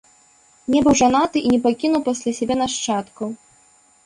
[0.75, 3.29] Не быў жанаты і не пакінуў пасля сябе нашчадкаў.